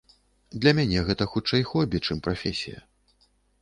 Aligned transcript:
Для 0.63 0.71
мяне 0.79 1.03
гэта 1.11 1.23
хутчэй 1.35 1.63
хобі, 1.75 2.05
чым 2.09 2.17
прафесія. 2.29 2.79